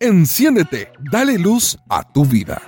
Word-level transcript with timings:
Enciéndete, 0.00 0.92
dale 1.10 1.40
luz 1.40 1.76
a 1.88 2.12
tu 2.12 2.24
vida. 2.24 2.62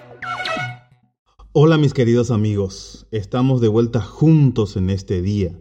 Hola 1.52 1.78
mis 1.78 1.94
queridos 1.94 2.32
amigos, 2.32 3.06
estamos 3.12 3.60
de 3.60 3.68
vuelta 3.68 4.00
juntos 4.00 4.76
en 4.76 4.90
este 4.90 5.22
día, 5.22 5.56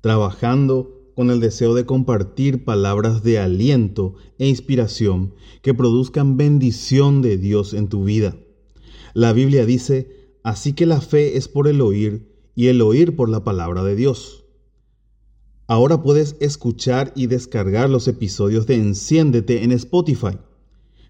trabajando 0.00 1.12
con 1.14 1.30
el 1.30 1.40
deseo 1.40 1.74
de 1.74 1.84
compartir 1.84 2.64
palabras 2.64 3.22
de 3.22 3.38
aliento 3.38 4.14
e 4.38 4.48
inspiración 4.48 5.34
que 5.60 5.74
produzcan 5.74 6.38
bendición 6.38 7.20
de 7.20 7.36
Dios 7.36 7.74
en 7.74 7.88
tu 7.88 8.04
vida. 8.04 8.38
La 9.12 9.34
Biblia 9.34 9.66
dice, 9.66 10.38
así 10.42 10.72
que 10.72 10.86
la 10.86 11.02
fe 11.02 11.36
es 11.36 11.48
por 11.48 11.68
el 11.68 11.82
oír 11.82 12.34
y 12.54 12.68
el 12.68 12.80
oír 12.80 13.14
por 13.14 13.28
la 13.28 13.44
palabra 13.44 13.84
de 13.84 13.94
Dios. 13.94 14.46
Ahora 15.66 16.02
puedes 16.02 16.36
escuchar 16.40 17.12
y 17.14 17.26
descargar 17.26 17.90
los 17.90 18.08
episodios 18.08 18.66
de 18.66 18.76
Enciéndete 18.76 19.64
en 19.64 19.72
Spotify. 19.72 20.38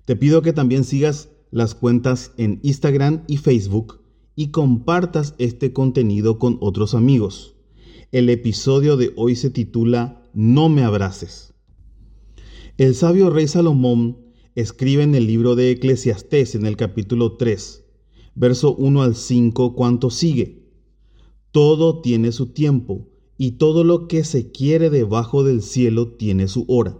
Te 0.05 0.17
pido 0.17 0.43
que 0.43 0.53
también 0.53 0.85
sigas 0.85 1.29
las 1.51 1.75
cuentas 1.75 2.33
en 2.37 2.61
Instagram 2.63 3.25
y 3.27 3.37
Facebook 3.37 4.01
y 4.35 4.49
compartas 4.49 5.35
este 5.39 5.73
contenido 5.73 6.39
con 6.39 6.59
otros 6.61 6.95
amigos. 6.95 7.57
El 8.13 8.29
episodio 8.31 8.97
de 8.97 9.13
hoy 9.17 9.37
se 9.37 9.51
titula 9.51 10.29
No 10.33 10.69
me 10.69 10.83
abraces. 10.83 11.55
El 12.77 12.95
sabio 12.95 13.31
rey 13.31 13.47
Salomón 13.47 14.19
escribe 14.55 15.03
en 15.03 15.15
el 15.15 15.27
libro 15.27 15.55
de 15.55 15.71
Eclesiastés 15.71 16.55
en 16.55 16.67
el 16.67 16.77
capítulo 16.77 17.37
3, 17.37 17.85
verso 18.35 18.75
1 18.75 19.03
al 19.03 19.15
5, 19.15 19.75
cuanto 19.75 20.11
sigue. 20.11 20.71
Todo 21.53 22.01
tiene 22.01 22.33
su 22.33 22.47
tiempo 22.47 23.09
y 23.37 23.53
todo 23.53 23.85
lo 23.85 24.09
que 24.09 24.25
se 24.25 24.51
quiere 24.51 24.91
debajo 24.91 25.45
del 25.45 25.63
cielo 25.63 26.13
tiene 26.13 26.49
su 26.49 26.65
hora. 26.69 26.97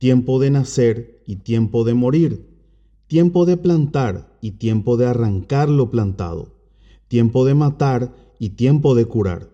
Tiempo 0.00 0.38
de 0.38 0.48
nacer 0.48 1.22
y 1.26 1.36
tiempo 1.36 1.84
de 1.84 1.92
morir. 1.92 2.46
Tiempo 3.06 3.44
de 3.44 3.58
plantar 3.58 4.34
y 4.40 4.52
tiempo 4.52 4.96
de 4.96 5.04
arrancar 5.04 5.68
lo 5.68 5.90
plantado. 5.90 6.54
Tiempo 7.06 7.44
de 7.44 7.54
matar 7.54 8.14
y 8.38 8.48
tiempo 8.56 8.94
de 8.94 9.04
curar. 9.04 9.50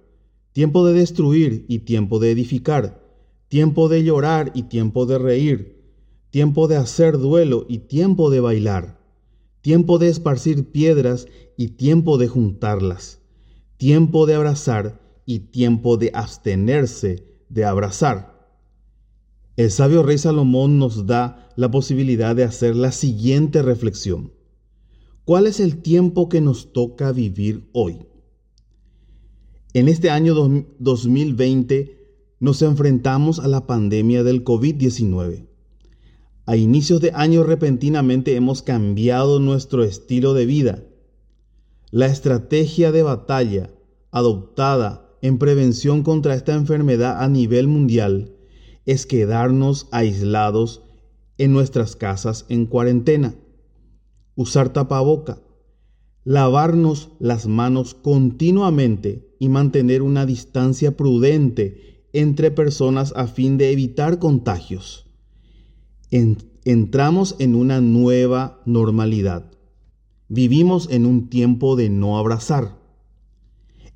Tiempo 0.52 0.86
de 0.86 0.92
destruir 0.92 1.64
y 1.66 1.80
tiempo 1.80 2.20
de 2.20 2.30
edificar. 2.30 3.02
Tiempo 3.48 3.88
de 3.88 4.04
llorar 4.04 4.52
y 4.54 4.62
tiempo 4.62 5.04
de 5.04 5.18
reír. 5.18 5.82
Tiempo 6.30 6.68
de 6.68 6.76
hacer 6.76 7.18
duelo 7.18 7.66
y 7.68 7.78
tiempo 7.78 8.30
de 8.30 8.38
bailar. 8.38 9.00
Tiempo 9.62 9.98
de 9.98 10.10
esparcir 10.10 10.70
piedras 10.70 11.26
y 11.56 11.70
tiempo 11.70 12.18
de 12.18 12.28
juntarlas. 12.28 13.20
Tiempo 13.78 14.26
de 14.26 14.34
abrazar 14.36 15.00
y 15.24 15.40
tiempo 15.40 15.96
de 15.96 16.12
abstenerse 16.14 17.24
de 17.48 17.64
abrazar. 17.64 18.35
El 19.56 19.70
sabio 19.70 20.02
rey 20.02 20.18
Salomón 20.18 20.78
nos 20.78 21.06
da 21.06 21.48
la 21.56 21.70
posibilidad 21.70 22.36
de 22.36 22.44
hacer 22.44 22.76
la 22.76 22.92
siguiente 22.92 23.62
reflexión. 23.62 24.34
¿Cuál 25.24 25.46
es 25.46 25.60
el 25.60 25.80
tiempo 25.80 26.28
que 26.28 26.42
nos 26.42 26.74
toca 26.74 27.10
vivir 27.10 27.70
hoy? 27.72 28.06
En 29.72 29.88
este 29.88 30.10
año 30.10 30.34
2020 30.34 31.96
nos 32.38 32.60
enfrentamos 32.60 33.38
a 33.38 33.48
la 33.48 33.66
pandemia 33.66 34.22
del 34.24 34.44
COVID-19. 34.44 35.46
A 36.44 36.56
inicios 36.56 37.00
de 37.00 37.12
año 37.14 37.42
repentinamente 37.42 38.36
hemos 38.36 38.60
cambiado 38.60 39.40
nuestro 39.40 39.84
estilo 39.84 40.34
de 40.34 40.44
vida. 40.44 40.84
La 41.90 42.06
estrategia 42.08 42.92
de 42.92 43.02
batalla 43.02 43.70
adoptada 44.10 45.16
en 45.22 45.38
prevención 45.38 46.02
contra 46.02 46.34
esta 46.34 46.52
enfermedad 46.54 47.22
a 47.22 47.28
nivel 47.28 47.68
mundial 47.68 48.35
es 48.86 49.04
quedarnos 49.04 49.88
aislados 49.90 50.82
en 51.38 51.52
nuestras 51.52 51.96
casas 51.96 52.46
en 52.48 52.66
cuarentena, 52.66 53.34
usar 54.34 54.72
tapaboca, 54.72 55.42
lavarnos 56.24 57.10
las 57.18 57.46
manos 57.46 57.94
continuamente 57.94 59.36
y 59.38 59.48
mantener 59.48 60.00
una 60.00 60.24
distancia 60.24 60.96
prudente 60.96 62.06
entre 62.14 62.50
personas 62.50 63.12
a 63.16 63.26
fin 63.26 63.58
de 63.58 63.72
evitar 63.72 64.18
contagios. 64.18 65.06
entramos 66.10 67.36
en 67.38 67.54
una 67.54 67.80
nueva 67.80 68.62
normalidad. 68.64 69.50
Vivimos 70.28 70.88
en 70.90 71.04
un 71.04 71.28
tiempo 71.28 71.76
de 71.76 71.90
no 71.90 72.18
abrazar 72.18 72.86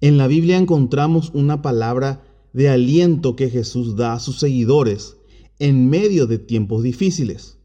en 0.01 0.17
la 0.17 0.27
Biblia 0.29 0.57
encontramos 0.57 1.31
una 1.35 1.61
palabra 1.61 2.23
de 2.53 2.69
aliento 2.69 3.37
que 3.37 3.51
Jesús 3.51 3.97
da 3.97 4.15
a 4.15 4.21
sus 4.21 4.39
seguidores 4.39 5.17
en 5.59 5.89
medio 5.89 6.27
de 6.27 6.39
tiempos 6.39 6.83
difíciles. 6.83 7.59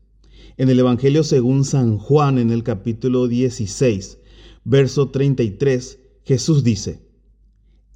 En 0.57 0.69
el 0.69 0.79
Evangelio 0.79 1.23
según 1.23 1.65
San 1.65 1.97
Juan, 1.97 2.37
en 2.37 2.51
el 2.51 2.63
capítulo 2.63 3.27
16, 3.27 4.19
verso 4.63 5.09
33, 5.09 5.99
Jesús 6.23 6.63
dice, 6.63 7.01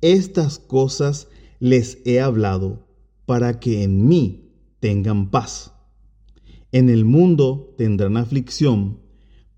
Estas 0.02 0.60
cosas 0.60 1.28
les 1.60 2.00
he 2.06 2.20
hablado 2.20 2.88
para 3.26 3.60
que 3.60 3.84
en 3.84 4.08
mí 4.08 4.50
tengan 4.80 5.30
paz. 5.30 5.74
En 6.72 6.90
el 6.90 7.06
mundo 7.06 7.74
tendrán 7.78 8.18
aflicción, 8.18 9.00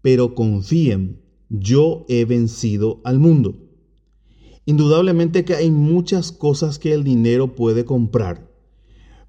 pero 0.02 0.34
confíen, 0.36 1.22
yo 1.50 2.06
he 2.08 2.26
vencido 2.26 3.02
al 3.04 3.20
mundo. 3.20 3.71
Indudablemente 4.66 5.44
que 5.44 5.56
hay 5.56 5.72
muchas 5.72 6.32
cosas 6.32 6.78
que 6.78 6.94
el 6.94 7.04
dinero 7.04 7.56
puede 7.56 7.84
comprar, 7.84 8.52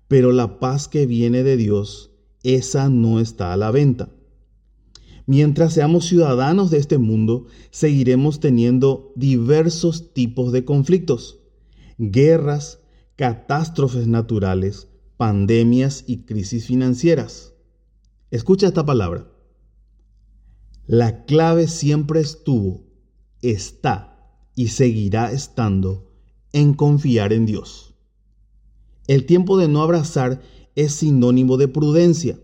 pero 0.09 0.32
la 0.32 0.60
paz 0.60 0.88
que 0.88 1.06
viene 1.06 1.43
de 1.43 1.56
Dios, 1.56 2.10
esa 2.43 2.91
no 2.91 3.19
está 3.19 3.53
a 3.53 3.56
la 3.56 3.70
venta. 3.70 4.10
Mientras 5.25 5.72
seamos 5.72 6.06
ciudadanos 6.06 6.70
de 6.70 6.78
este 6.78 6.98
mundo, 6.98 7.47
seguiremos 7.70 8.41
teniendo 8.41 9.12
diversos 9.16 10.12
tipos 10.12 10.53
de 10.53 10.65
conflictos, 10.65 11.38
guerras, 11.97 12.81
catástrofes 13.16 14.06
naturales, 14.06 14.88
pandemias 15.16 16.04
y 16.06 16.25
crisis 16.25 16.66
financieras. 16.66 17.54
Escucha 18.31 18.66
esta 18.66 18.84
palabra. 18.84 19.31
La 20.87 21.25
clave 21.25 21.69
siempre 21.69 22.20
estuvo, 22.20 22.84
está 23.41 24.12
y 24.54 24.68
seguirá 24.68 25.32
estando 25.32 26.10
en 26.52 26.74
confiar 26.74 27.32
en 27.32 27.46
Dios. 27.46 27.94
El 29.06 29.26
tiempo 29.26 29.58
de 29.58 29.68
no 29.68 29.82
abrazar 29.82 30.42
es 30.74 30.92
sinónimo 30.92 31.56
de 31.56 31.68
prudencia. 31.68 32.40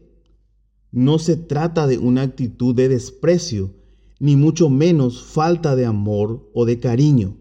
No 0.91 1.19
se 1.19 1.37
trata 1.37 1.87
de 1.87 1.99
una 1.99 2.23
actitud 2.23 2.75
de 2.75 2.89
desprecio, 2.89 3.75
ni 4.19 4.37
mucho 4.37 4.69
menos 4.69 5.23
falta 5.23 5.77
de 5.77 5.87
amor 5.87 6.51
o 6.55 6.65
de 6.65 6.81
cariño. 6.81 7.37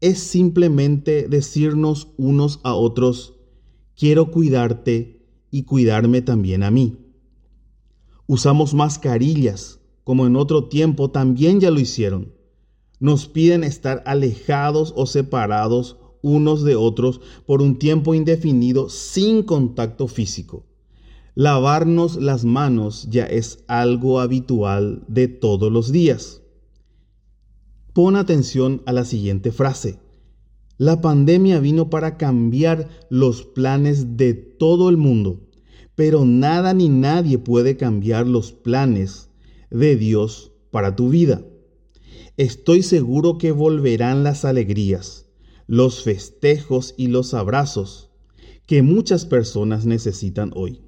Es 0.00 0.18
simplemente 0.18 1.28
decirnos 1.28 2.08
unos 2.18 2.60
a 2.64 2.74
otros, 2.74 3.34
quiero 3.96 4.30
cuidarte 4.30 5.24
y 5.50 5.62
cuidarme 5.62 6.20
también 6.20 6.62
a 6.62 6.70
mí. 6.70 6.98
Usamos 8.26 8.74
mascarillas, 8.74 9.80
como 10.04 10.26
en 10.26 10.36
otro 10.36 10.68
tiempo 10.68 11.10
también 11.10 11.60
ya 11.60 11.70
lo 11.70 11.80
hicieron 11.80 12.36
nos 13.00 13.28
piden 13.28 13.64
estar 13.64 14.02
alejados 14.06 14.92
o 14.96 15.06
separados 15.06 15.96
unos 16.22 16.64
de 16.64 16.76
otros 16.76 17.20
por 17.46 17.62
un 17.62 17.78
tiempo 17.78 18.14
indefinido 18.14 18.88
sin 18.88 19.42
contacto 19.42 20.08
físico. 20.08 20.66
Lavarnos 21.34 22.16
las 22.16 22.44
manos 22.44 23.06
ya 23.10 23.26
es 23.26 23.62
algo 23.68 24.20
habitual 24.20 25.04
de 25.06 25.28
todos 25.28 25.70
los 25.70 25.92
días. 25.92 26.42
Pon 27.92 28.16
atención 28.16 28.82
a 28.86 28.92
la 28.92 29.04
siguiente 29.04 29.52
frase. 29.52 29.98
La 30.78 31.00
pandemia 31.00 31.60
vino 31.60 31.88
para 31.88 32.16
cambiar 32.16 32.88
los 33.08 33.42
planes 33.42 34.16
de 34.16 34.34
todo 34.34 34.88
el 34.88 34.96
mundo, 34.96 35.40
pero 35.94 36.24
nada 36.24 36.74
ni 36.74 36.88
nadie 36.88 37.38
puede 37.38 37.76
cambiar 37.76 38.26
los 38.26 38.52
planes 38.52 39.30
de 39.70 39.96
Dios 39.96 40.52
para 40.70 40.96
tu 40.96 41.08
vida. 41.08 41.42
Estoy 42.36 42.82
seguro 42.82 43.38
que 43.38 43.50
volverán 43.50 44.22
las 44.22 44.44
alegrías, 44.44 45.26
los 45.66 46.02
festejos 46.02 46.94
y 46.98 47.06
los 47.06 47.32
abrazos 47.32 48.10
que 48.66 48.82
muchas 48.82 49.24
personas 49.24 49.86
necesitan 49.86 50.50
hoy. 50.54 50.82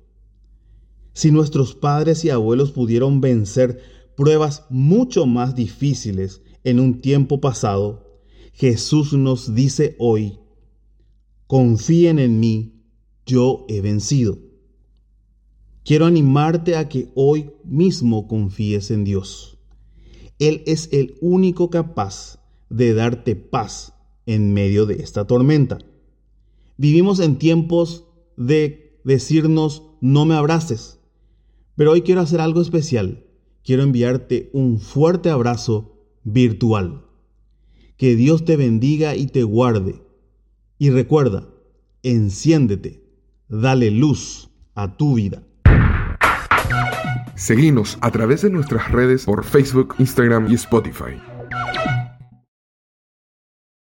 Si 1.15 1.31
nuestros 1.31 1.75
padres 1.75 2.25
y 2.25 2.31
abuelos 2.31 2.73
pudieron 2.73 3.21
vencer 3.21 3.81
pruebas 4.17 4.65
mucho 4.69 5.27
más 5.27 5.55
difíciles 5.55 6.43
en 6.65 6.81
un 6.81 7.01
tiempo 7.01 7.41
pasado, 7.41 8.21
Jesús 8.53 9.13
nos 9.13 9.55
dice 9.55 9.97
hoy, 9.99 10.41
confíen 11.47 12.19
en 12.19 12.41
mí, 12.41 12.83
yo 13.25 13.65
he 13.69 13.81
vencido. 13.81 14.39
Quiero 15.85 16.05
animarte 16.05 16.77
a 16.77 16.89
que 16.89 17.11
hoy 17.15 17.53
mismo 17.65 18.29
confíes 18.29 18.91
en 18.91 19.05
Dios. 19.05 19.58
Él 20.39 20.63
es 20.67 20.89
el 20.93 21.17
único 21.21 21.71
capaz 21.71 22.39
de 22.71 22.95
darte 22.95 23.37
paz 23.37 23.95
en 24.27 24.53
medio 24.53 24.87
de 24.87 24.97
esta 24.97 25.27
tormenta. 25.27 25.79
Vivimos 26.77 27.19
en 27.21 27.39
tiempos 27.39 28.05
de 28.37 29.01
decirnos 29.05 29.83
no 30.01 30.25
me 30.25 30.35
abraces, 30.35 31.01
Pero 31.75 31.93
hoy 31.93 32.03
quiero 32.03 32.21
hacer 32.21 32.41
algo 32.41 32.61
especial. 32.61 33.25
Quiero 33.65 33.83
enviarte 33.83 34.51
un 34.53 34.81
fuerte 34.81 35.31
abrazo 35.31 35.97
virtual. 36.25 37.05
Que 37.97 38.17
Dios 38.17 38.45
te 38.45 38.57
bendiga 38.57 39.15
y 39.17 39.27
te 39.27 39.43
guarde. 39.45 40.03
Y 40.79 40.91
recuerda, 40.91 41.49
enciéndete, 42.03 43.05
dale 43.49 43.91
luz 43.91 44.51
a 44.75 44.97
tu 44.97 45.15
vida. 45.15 45.43
Seguimos 47.39 47.99
a 48.01 48.11
través 48.11 48.43
de 48.43 48.51
nuestras 48.51 48.91
redes 48.91 49.25
por 49.25 49.45
Facebook, 49.45 49.95
Instagram 50.01 50.51
y 50.51 50.55
Spotify. 50.55 51.23